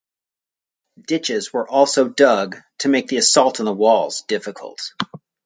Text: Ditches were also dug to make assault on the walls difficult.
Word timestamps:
Ditches 0.99 1.53
were 1.53 1.69
also 1.69 2.09
dug 2.09 2.57
to 2.79 2.89
make 2.89 3.11
assault 3.11 3.59
on 3.59 3.67
the 3.67 3.71
walls 3.71 4.23
difficult. 4.23 4.95